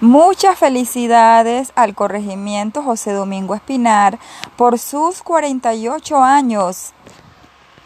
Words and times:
Muchas 0.00 0.58
felicidades 0.58 1.72
al 1.74 1.94
corregimiento 1.94 2.82
José 2.82 3.12
Domingo 3.12 3.54
Espinar 3.54 4.18
por 4.56 4.78
sus 4.78 5.20
48 5.20 6.22
años. 6.22 6.94